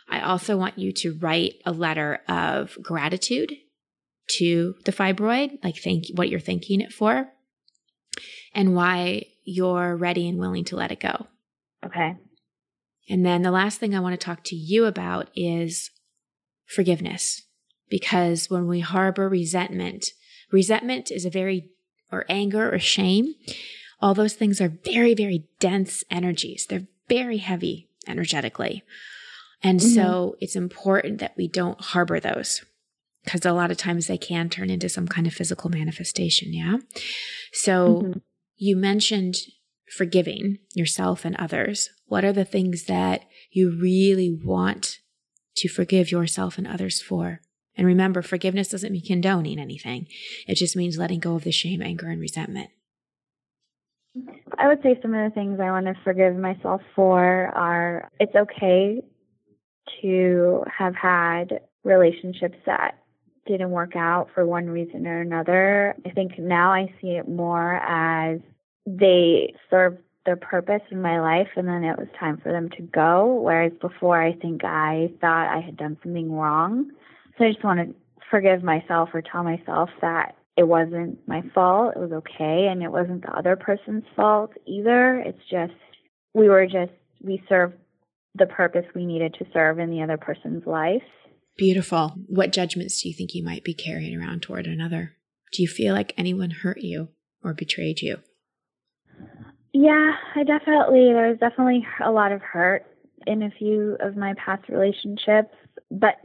[0.09, 3.53] I also want you to write a letter of gratitude
[4.37, 7.27] to the fibroid, like thank what you're thanking it for
[8.53, 11.27] and why you're ready and willing to let it go.
[11.85, 12.15] Okay.
[13.09, 15.91] And then the last thing I want to talk to you about is
[16.65, 17.43] forgiveness.
[17.89, 20.07] Because when we harbor resentment,
[20.51, 21.69] resentment is a very,
[22.11, 23.33] or anger or shame,
[24.01, 26.65] all those things are very, very dense energies.
[26.69, 28.83] They're very heavy energetically.
[29.63, 29.89] And mm-hmm.
[29.89, 32.63] so it's important that we don't harbor those
[33.23, 36.53] because a lot of times they can turn into some kind of physical manifestation.
[36.53, 36.77] Yeah.
[37.51, 38.19] So mm-hmm.
[38.55, 39.35] you mentioned
[39.95, 41.89] forgiving yourself and others.
[42.05, 43.21] What are the things that
[43.51, 44.99] you really want
[45.57, 47.41] to forgive yourself and others for?
[47.77, 50.07] And remember, forgiveness doesn't mean condoning anything.
[50.47, 52.71] It just means letting go of the shame, anger, and resentment.
[54.57, 58.35] I would say some of the things I want to forgive myself for are it's
[58.35, 59.03] okay
[60.01, 62.95] to have had relationships that
[63.45, 65.95] didn't work out for one reason or another.
[66.05, 68.39] I think now I see it more as
[68.85, 72.81] they served their purpose in my life and then it was time for them to
[72.81, 73.39] go.
[73.41, 76.91] Whereas before, I think I thought I had done something wrong.
[77.37, 77.95] So I just want to
[78.31, 81.93] forgive myself or tell myself that it wasn't my fault.
[81.95, 82.67] It was okay.
[82.69, 85.19] And it wasn't the other person's fault either.
[85.19, 85.73] It's just,
[86.33, 87.75] we were just, we served
[88.35, 91.03] the purpose we needed to serve in the other person's life.
[91.57, 92.13] Beautiful.
[92.27, 95.13] What judgments do you think you might be carrying around toward another?
[95.51, 97.09] Do you feel like anyone hurt you
[97.43, 98.17] or betrayed you?
[99.73, 102.85] Yeah, I definitely, there's definitely a lot of hurt
[103.25, 105.53] in a few of my past relationships,
[105.91, 106.15] but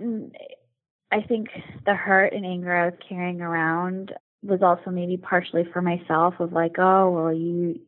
[1.13, 1.49] I think
[1.85, 6.53] the hurt and anger I was carrying around was also maybe partially for myself of
[6.53, 7.81] like, oh, well, you,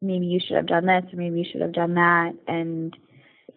[0.00, 2.32] maybe you should have done this or maybe you should have done that.
[2.48, 2.96] And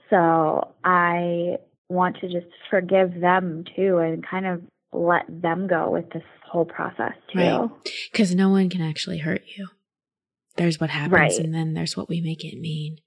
[0.09, 1.57] so I
[1.89, 6.65] want to just forgive them too and kind of let them go with this whole
[6.65, 7.39] process too.
[7.39, 7.69] Right.
[8.11, 9.69] Because no one can actually hurt you.
[10.57, 11.37] There's what happens right.
[11.37, 12.97] and then there's what we make it mean.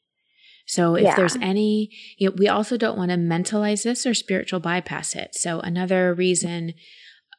[0.70, 1.16] So if yeah.
[1.16, 5.34] there's any, you know, we also don't want to mentalize this or spiritual bypass it.
[5.34, 6.74] So another reason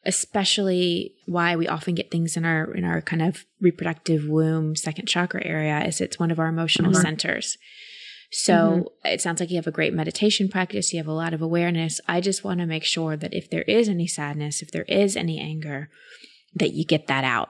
[0.03, 5.05] especially why we often get things in our in our kind of reproductive womb second
[5.05, 7.01] chakra area is it's one of our emotional mm-hmm.
[7.01, 7.57] centers.
[8.31, 9.07] So mm-hmm.
[9.07, 10.91] it sounds like you have a great meditation practice.
[10.91, 12.01] You have a lot of awareness.
[12.07, 15.15] I just want to make sure that if there is any sadness, if there is
[15.15, 15.89] any anger,
[16.55, 17.49] that you get that out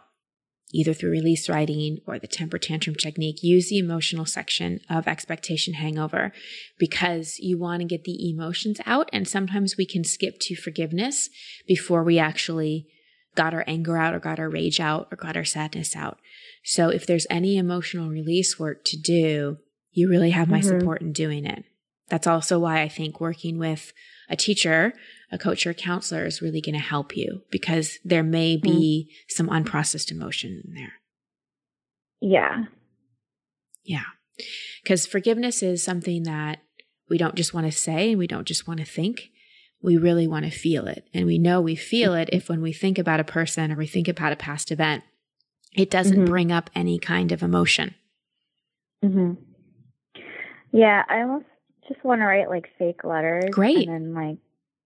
[0.73, 3.43] either through release writing or the temper tantrum technique.
[3.43, 6.31] Use the emotional section of expectation hangover
[6.77, 9.09] because you want to get the emotions out.
[9.13, 11.29] And sometimes we can skip to forgiveness
[11.67, 12.87] before we actually
[13.35, 16.19] got our anger out or got our rage out or got our sadness out.
[16.63, 19.57] So if there's any emotional release work to do,
[19.91, 20.79] you really have my mm-hmm.
[20.79, 21.63] support in doing it.
[22.09, 23.93] That's also why I think working with
[24.29, 24.93] a teacher,
[25.31, 29.09] a coach or a counselor is really going to help you because there may be
[29.09, 29.31] mm.
[29.33, 30.93] some unprocessed emotion in there.
[32.19, 32.65] Yeah.
[33.83, 34.03] Yeah.
[34.83, 36.59] Because forgiveness is something that
[37.09, 39.29] we don't just want to say and we don't just want to think.
[39.81, 41.05] We really want to feel it.
[41.13, 43.87] And we know we feel it if when we think about a person or we
[43.87, 45.03] think about a past event,
[45.73, 46.25] it doesn't mm-hmm.
[46.25, 47.95] bring up any kind of emotion.
[49.03, 49.37] Mhm.
[50.71, 51.45] Yeah, I almost
[51.87, 53.45] just want to write like fake letters.
[53.51, 53.87] Great.
[53.87, 54.37] And then like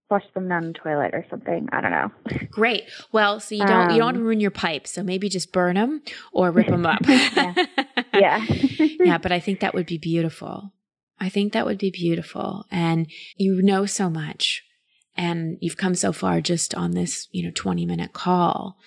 [0.08, 1.68] flush them down the toilet or something.
[1.72, 2.12] I don't know.
[2.52, 2.84] Great.
[3.12, 5.76] Well, so you don't um, you don't to ruin your pipes, so maybe just burn
[5.76, 7.02] them or rip them up.
[7.08, 7.54] yeah.
[8.14, 8.46] Yeah.
[8.80, 10.74] yeah, but I think that would be beautiful.
[11.20, 12.66] I think that would be beautiful.
[12.72, 14.64] And you know so much
[15.16, 18.78] and you've come so far just on this, you know, 20 minute call.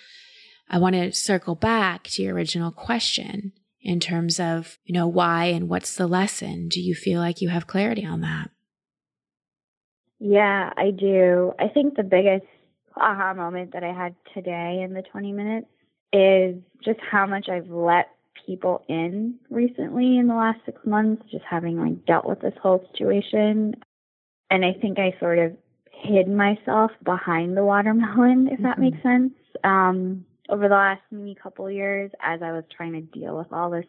[0.69, 5.45] I want to circle back to your original question in terms of, you know, why
[5.45, 6.67] and what's the lesson?
[6.67, 8.51] Do you feel like you have clarity on that?
[10.19, 11.53] Yeah, I do.
[11.59, 12.45] I think the biggest
[12.97, 15.67] aha moment that I had today in the 20 minutes
[16.11, 18.09] is just how much I've let
[18.45, 22.85] people in recently in the last six months, just having like dealt with this whole
[22.91, 23.75] situation.
[24.49, 25.55] And I think I sort of
[25.91, 28.63] hid myself behind the watermelon, if mm-hmm.
[28.63, 29.33] that makes sense.
[29.63, 33.69] Um, over the last maybe couple years, as I was trying to deal with all
[33.69, 33.85] this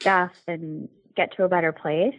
[0.00, 2.14] stuff and get to a better place.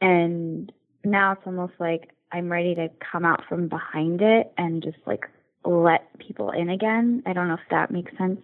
[0.00, 0.70] And
[1.06, 5.24] now it's almost like I'm ready to come out from behind it and just like
[5.64, 7.22] let people in again.
[7.26, 8.40] I don't know if that makes sense.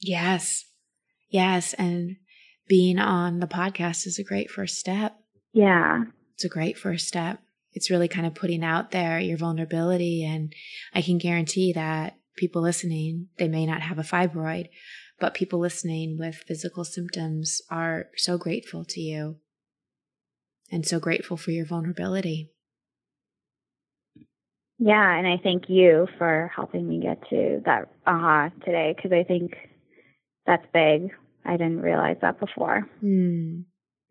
[0.00, 0.64] Yes.
[1.28, 1.74] Yes.
[1.74, 2.16] And
[2.68, 5.16] being on the podcast is a great first step.
[5.52, 6.04] Yeah.
[6.34, 7.40] It's a great first step.
[7.72, 10.24] It's really kind of putting out there your vulnerability.
[10.24, 10.52] And
[10.94, 14.68] I can guarantee that people listening, they may not have a fibroid,
[15.18, 19.36] but people listening with physical symptoms are so grateful to you
[20.70, 22.50] and so grateful for your vulnerability.
[24.78, 29.12] Yeah, and I thank you for helping me get to that aha uh-huh today because
[29.12, 29.52] I think
[30.46, 31.10] that's big.
[31.44, 32.88] I didn't realize that before.
[33.04, 33.64] Mm.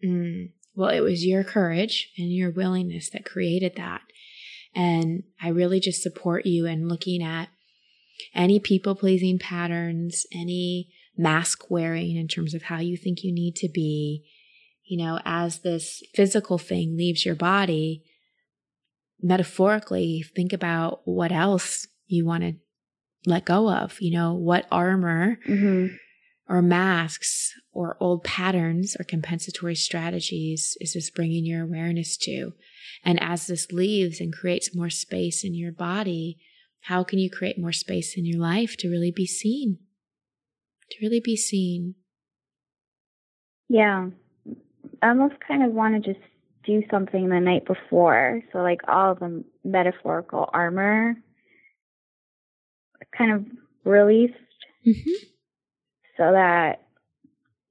[0.06, 0.52] Mm.
[0.76, 4.02] Well, it was your courage and your willingness that created that.
[4.76, 7.50] And I really just support you in looking at
[8.36, 13.56] any people pleasing patterns, any mask wearing in terms of how you think you need
[13.58, 14.24] to be,
[14.89, 18.02] you know, as this physical thing leaves your body,
[19.21, 22.54] metaphorically, think about what else you want to
[23.28, 24.02] let go of.
[24.02, 25.93] You know, what armor mm-hmm.
[26.47, 32.54] or masks or old patterns or compensatory strategies is this bringing your awareness to?
[33.06, 36.39] And as this leaves and creates more space in your body,
[36.82, 39.78] how can you create more space in your life to really be seen?
[40.89, 41.93] To really be seen.
[43.67, 44.10] Yeah.
[45.01, 46.23] I almost kind of want to just
[46.65, 48.41] do something the night before.
[48.51, 51.15] So, like all the metaphorical armor
[53.17, 53.45] kind of
[53.83, 54.33] released
[54.85, 55.25] mm-hmm.
[56.17, 56.87] so that,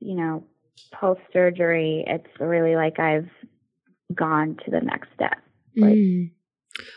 [0.00, 0.44] you know,
[0.92, 3.28] post surgery, it's really like I've
[4.14, 5.38] gone to the next step.
[5.76, 6.30] Like, mm.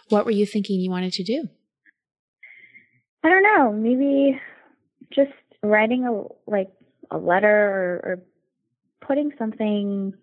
[0.09, 1.47] What were you thinking you wanted to do?
[3.23, 4.39] I don't know, maybe
[5.13, 5.31] just
[5.63, 6.71] writing a like
[7.11, 8.23] a letter or, or
[9.05, 10.13] putting something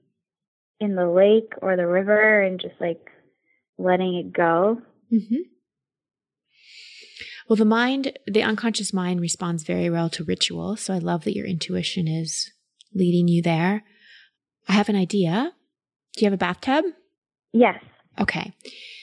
[0.80, 3.10] in the lake or the river and just like
[3.78, 4.80] letting it go.
[5.12, 5.36] Mm-hmm.
[7.48, 10.76] Well, the mind, the unconscious mind responds very well to ritual.
[10.76, 12.50] So I love that your intuition is
[12.94, 13.84] leading you there.
[14.68, 15.52] I have an idea.
[16.14, 16.84] Do you have a bathtub?
[17.52, 17.82] Yes.
[18.20, 18.52] Okay.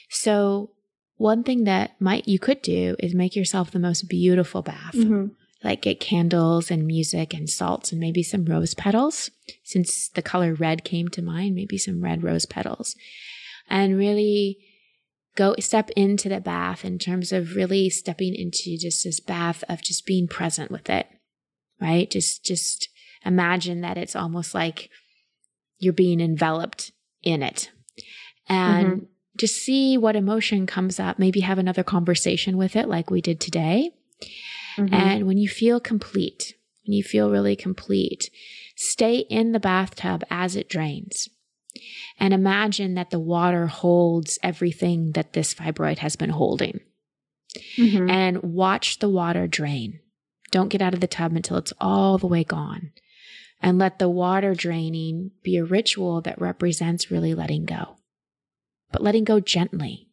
[0.10, 0.72] So
[1.18, 4.94] one thing that might you could do is make yourself the most beautiful bath.
[4.94, 5.28] Mm-hmm
[5.66, 9.32] like get candles and music and salts and maybe some rose petals.
[9.64, 12.96] Since the color red came to mind, maybe some red rose petals.
[13.68, 14.60] And really
[15.36, 19.82] go step into the bath in terms of really stepping into just this bath of
[19.82, 21.08] just being present with it.
[21.82, 22.10] Right?
[22.10, 22.88] Just just
[23.26, 24.90] imagine that it's almost like
[25.80, 26.92] you're being enveloped
[27.24, 27.72] in it.
[28.48, 29.06] And mm-hmm.
[29.36, 31.18] just see what emotion comes up.
[31.18, 33.92] Maybe have another conversation with it like we did today
[34.78, 34.94] Mm-hmm.
[34.94, 36.54] And when you feel complete,
[36.86, 38.30] when you feel really complete,
[38.76, 41.30] stay in the bathtub as it drains.
[42.20, 46.80] And imagine that the water holds everything that this fibroid has been holding.
[47.78, 48.10] Mm-hmm.
[48.10, 50.00] And watch the water drain.
[50.52, 52.92] Don't get out of the tub until it's all the way gone.
[53.62, 57.98] And let the water draining be a ritual that represents really letting go,
[58.92, 60.10] but letting go gently.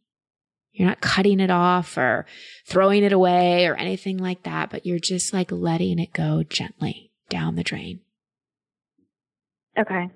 [0.72, 2.26] You're not cutting it off or
[2.66, 7.10] throwing it away or anything like that, but you're just like letting it go gently
[7.28, 8.00] down the drain.
[9.78, 10.10] Okay.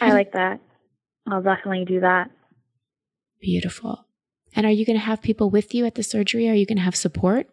[0.00, 0.60] I like that.
[1.26, 2.30] I'll definitely do that.
[3.40, 4.06] Beautiful.
[4.54, 6.48] And are you going to have people with you at the surgery?
[6.48, 7.48] Are you going to have support?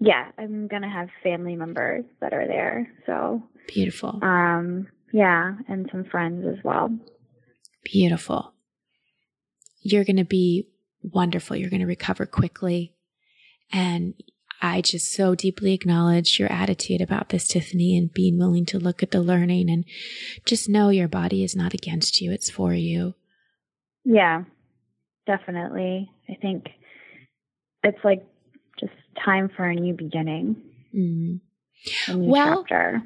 [0.00, 2.92] Yeah, I'm going to have family members that are there.
[3.06, 4.20] So beautiful.
[4.22, 6.96] Um, yeah, and some friends as well.
[7.84, 8.52] Beautiful.
[9.80, 10.68] You're going to be
[11.02, 11.56] wonderful.
[11.56, 12.94] You're going to recover quickly.
[13.72, 14.14] And
[14.60, 19.02] I just so deeply acknowledge your attitude about this, Tiffany, and being willing to look
[19.02, 19.84] at the learning and
[20.44, 23.14] just know your body is not against you, it's for you.
[24.04, 24.44] Yeah,
[25.26, 26.10] definitely.
[26.28, 26.68] I think
[27.84, 28.24] it's like
[28.80, 28.92] just
[29.24, 30.56] time for a new beginning.
[30.94, 31.40] Mm.
[32.08, 33.02] A new well, chapter.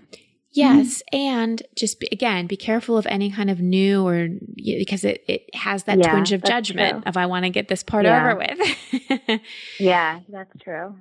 [0.54, 1.16] Yes, mm-hmm.
[1.16, 5.54] and just be, again, be careful of any kind of new or because it it
[5.54, 7.08] has that yeah, twinge of judgment true.
[7.08, 8.20] of I want to get this part yeah.
[8.20, 9.40] over with.
[9.80, 10.94] yeah, that's true.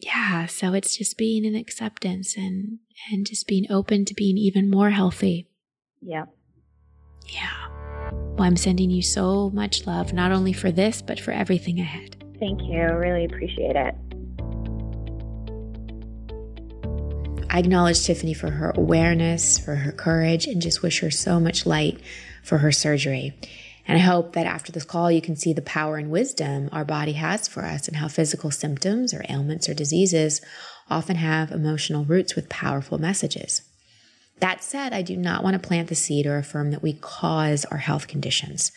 [0.00, 2.80] Yeah, so it's just being in acceptance and
[3.10, 5.48] and just being open to being even more healthy.
[6.02, 6.26] Yeah.
[7.28, 7.68] Yeah.
[8.12, 12.22] Well, I'm sending you so much love, not only for this, but for everything ahead.
[12.38, 12.82] Thank you.
[12.94, 13.94] Really appreciate it.
[17.50, 21.64] I acknowledge Tiffany for her awareness, for her courage, and just wish her so much
[21.64, 21.98] light
[22.42, 23.32] for her surgery.
[23.86, 26.84] And I hope that after this call, you can see the power and wisdom our
[26.84, 30.42] body has for us and how physical symptoms or ailments or diseases
[30.90, 33.62] often have emotional roots with powerful messages.
[34.40, 37.64] That said, I do not want to plant the seed or affirm that we cause
[37.66, 38.72] our health conditions.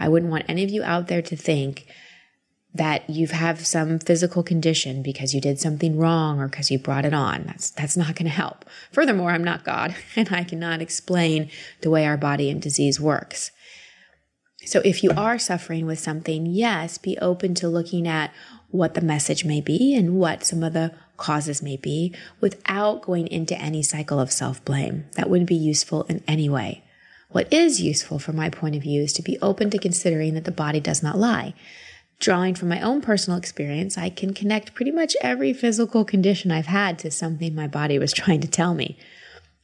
[0.00, 1.86] I wouldn't want any of you out there to think
[2.76, 7.04] that you have some physical condition because you did something wrong or because you brought
[7.04, 7.44] it on.
[7.44, 8.64] That's that's not going to help.
[8.92, 11.50] Furthermore, I'm not God and I cannot explain
[11.80, 13.50] the way our body and disease works.
[14.64, 18.32] So if you are suffering with something, yes, be open to looking at
[18.70, 23.28] what the message may be and what some of the causes may be without going
[23.28, 25.04] into any cycle of self-blame.
[25.12, 26.82] That wouldn't be useful in any way.
[27.28, 30.44] What is useful from my point of view is to be open to considering that
[30.44, 31.54] the body does not lie
[32.18, 36.66] drawing from my own personal experience, I can connect pretty much every physical condition I've
[36.66, 38.98] had to something my body was trying to tell me.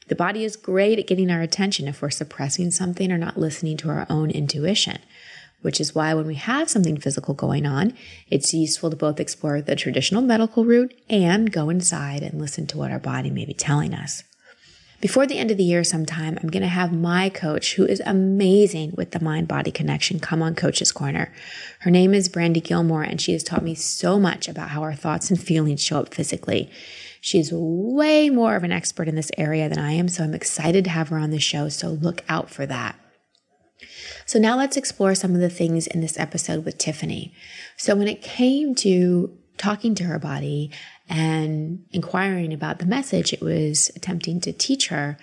[0.09, 3.77] The body is great at getting our attention if we're suppressing something or not listening
[3.79, 4.99] to our own intuition,
[5.63, 7.95] which is why when we have something physical going on,
[8.29, 12.79] it's useful to both explore the traditional medical route and go inside and listen to
[12.79, 14.25] what our body may be telling us.
[15.03, 18.01] Before the end of the year, sometime, I'm going to have my coach, who is
[18.07, 21.33] amazing with the mind body connection, come on Coach's Corner.
[21.81, 24.95] Her name is Brandy Gilmore, and she has taught me so much about how our
[24.95, 26.71] thoughts and feelings show up physically.
[27.21, 30.85] She's way more of an expert in this area than I am, so I'm excited
[30.85, 32.95] to have her on the show, so look out for that.
[34.25, 37.35] So now let's explore some of the things in this episode with Tiffany.
[37.77, 40.71] So when it came to talking to her body
[41.13, 45.19] and inquiring about the message it was attempting to teach her,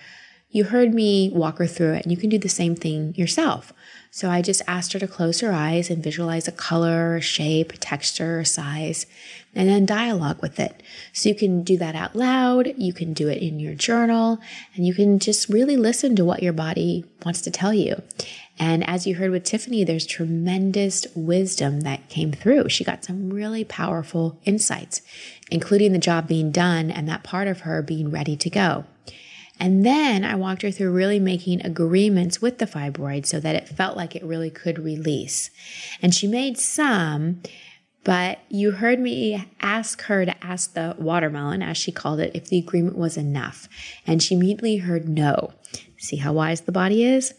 [0.52, 3.74] you heard me walk her through it, and you can do the same thing yourself.
[4.12, 7.74] So I just asked her to close her eyes and visualize a color, a shape,
[7.74, 9.08] a texture, a size,
[9.56, 10.82] and then dialogue with it.
[11.14, 14.40] So you can do that out loud, you can do it in your journal,
[14.76, 18.02] and you can just really listen to what your body wants to tell you.
[18.60, 22.68] And as you heard with Tiffany, there's tremendous wisdom that came through.
[22.70, 25.02] She got some really powerful insights,
[25.50, 28.84] including the job being done and that part of her being ready to go.
[29.62, 33.68] And then I walked her through really making agreements with the fibroid so that it
[33.68, 35.50] felt like it really could release.
[36.02, 37.42] And she made some,
[38.06, 42.48] but you heard me ask her to ask the watermelon, as she called it, if
[42.48, 43.68] the agreement was enough.
[44.08, 45.54] And she immediately heard no.
[45.98, 47.34] See how wise the body is?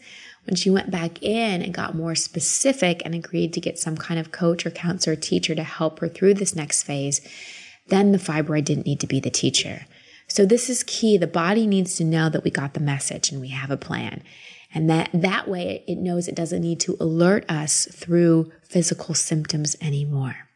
[0.45, 4.19] When she went back in and got more specific and agreed to get some kind
[4.19, 7.21] of coach or counselor or teacher to help her through this next phase,
[7.87, 9.85] then the fibroid didn't need to be the teacher.
[10.27, 11.17] So this is key.
[11.17, 14.23] The body needs to know that we got the message and we have a plan.
[14.73, 19.75] And that, that way it knows it doesn't need to alert us through physical symptoms
[19.81, 20.47] anymore.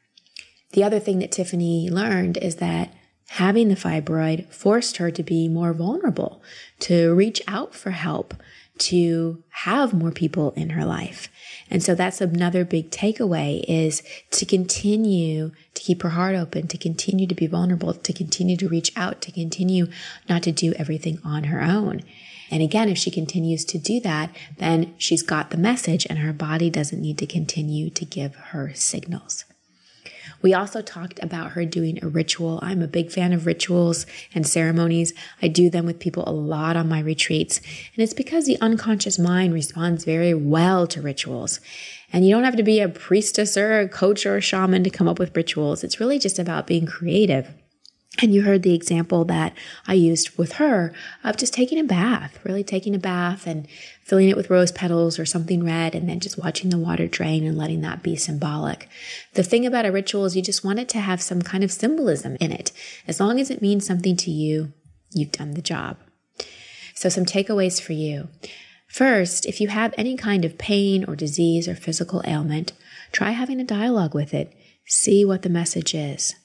[0.71, 2.93] The other thing that Tiffany learned is that
[3.29, 6.41] having the fibroid forced her to be more vulnerable,
[6.79, 8.33] to reach out for help,
[8.77, 11.29] to have more people in her life.
[11.69, 16.77] And so that's another big takeaway is to continue to keep her heart open, to
[16.77, 19.87] continue to be vulnerable, to continue to reach out, to continue
[20.27, 22.01] not to do everything on her own.
[22.51, 26.33] And again, if she continues to do that, then she's got the message and her
[26.33, 29.45] body doesn't need to continue to give her signals.
[30.45, 32.59] We also talked about her doing a ritual.
[32.61, 35.11] I'm a big fan of rituals and ceremonies.
[35.41, 37.57] I do them with people a lot on my retreats.
[37.57, 41.61] And it's because the unconscious mind responds very well to rituals.
[42.13, 44.91] And you don't have to be a priestess or a coach or a shaman to
[44.91, 45.83] come up with rituals.
[45.83, 47.51] It's really just about being creative
[48.21, 49.53] And you heard the example that
[49.87, 50.93] I used with her
[51.23, 53.67] of just taking a bath, really taking a bath and
[54.03, 57.45] filling it with rose petals or something red, and then just watching the water drain
[57.45, 58.87] and letting that be symbolic.
[59.33, 61.71] The thing about a ritual is you just want it to have some kind of
[61.71, 62.71] symbolism in it.
[63.07, 64.71] As long as it means something to you,
[65.11, 65.97] you've done the job.
[66.93, 68.29] So, some takeaways for you.
[68.87, 72.71] First, if you have any kind of pain or disease or physical ailment,
[73.11, 74.53] try having a dialogue with it.
[74.85, 76.35] See what the message is.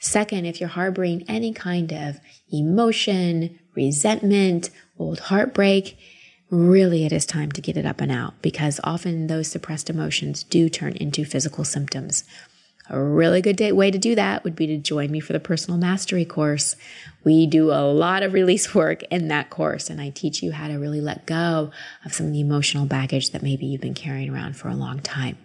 [0.00, 2.20] Second, if you're harboring any kind of
[2.50, 5.98] emotion, resentment, old heartbreak,
[6.50, 10.42] really it is time to get it up and out because often those suppressed emotions
[10.42, 12.24] do turn into physical symptoms.
[12.88, 15.38] A really good day, way to do that would be to join me for the
[15.38, 16.76] personal mastery course.
[17.22, 20.66] We do a lot of release work in that course, and I teach you how
[20.68, 21.70] to really let go
[22.06, 25.00] of some of the emotional baggage that maybe you've been carrying around for a long
[25.00, 25.36] time.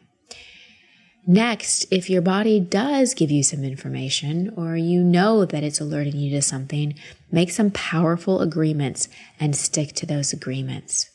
[1.27, 6.17] Next, if your body does give you some information or you know that it's alerting
[6.17, 6.93] you to something,
[7.31, 9.09] make some powerful agreements
[9.39, 11.09] and stick to those agreements.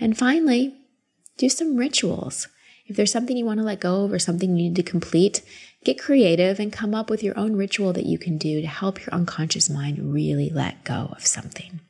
[0.00, 0.74] And finally,
[1.36, 2.48] do some rituals.
[2.86, 5.42] If there's something you want to let go of or something you need to complete,
[5.84, 9.04] get creative and come up with your own ritual that you can do to help
[9.04, 11.80] your unconscious mind really let go of something.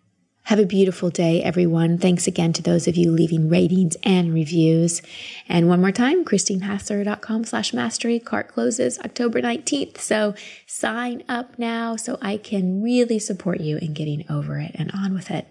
[0.49, 1.97] Have a beautiful day, everyone.
[1.97, 5.01] Thanks again to those of you leaving ratings and reviews.
[5.49, 8.19] And one more time, christinehassler.com slash mastery.
[8.19, 9.97] Cart closes October 19th.
[9.97, 10.35] So
[10.67, 15.15] sign up now so I can really support you in getting over it and on
[15.15, 15.47] with it.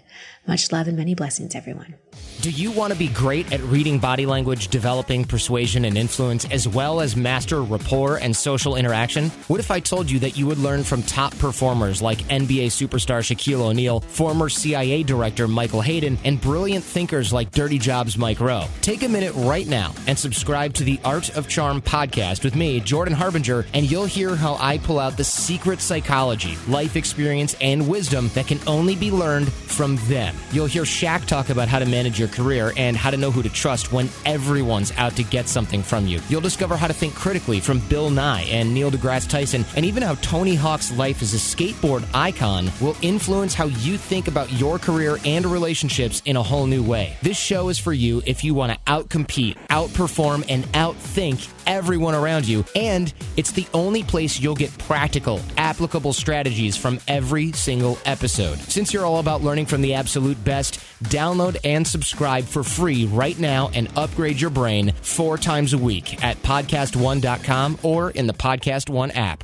[0.46, 1.96] Much love and many blessings, everyone.
[2.42, 6.68] Do you want to be great at reading body language, developing persuasion and influence, as
[6.68, 9.30] well as master rapport and social interaction?
[9.48, 13.20] What if I told you that you would learn from top performers like NBA superstar
[13.20, 18.68] Shaquille O'Neal, former CIA director Michael Hayden, and brilliant thinkers like Dirty Jobs Mike Rowe?
[18.82, 22.82] Take a minute right now and subscribe to the Art of Charm podcast with me,
[22.82, 27.88] Jordan Harbinger, and you'll hear how I pull out the secret psychology, life experience, and
[27.88, 30.33] wisdom that can only be learned from them.
[30.52, 33.42] You'll hear Shaq talk about how to manage your career and how to know who
[33.44, 36.20] to trust when everyone's out to get something from you.
[36.30, 40.04] You'll discover how to think critically from Bill Nye and Neil deGrasse Tyson, and even
[40.04, 44.78] how Tony Hawk's life as a skateboard icon will influence how you think about your
[44.80, 47.18] career and relationships in a whole new way.
[47.22, 52.48] This show is for you if you want to outcompete, outperform, and outthink everyone around
[52.48, 58.60] you, and it's the only place you'll get practical, applicable strategies from every single episode.
[58.60, 63.38] Since you're all about learning from the absolute best, download and subscribe for free right
[63.38, 68.90] now and upgrade your brain four times a week at podcastone.com or in the Podcast
[68.90, 69.44] One app.